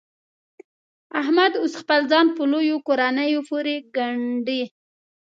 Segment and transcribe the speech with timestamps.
[1.21, 4.63] احمد اوس خپل ځان په لویو کورنیو پورې ګنډي.